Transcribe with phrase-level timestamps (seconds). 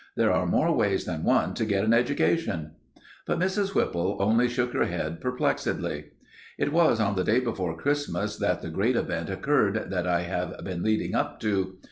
[0.15, 2.71] There are more ways than one to get an education."
[3.27, 3.75] But Mrs.
[3.75, 6.05] Whipple only shook her head perplexedly.
[6.57, 10.59] It was on the day before Christmas that the great event occurred that I have
[10.63, 11.77] been leading up to.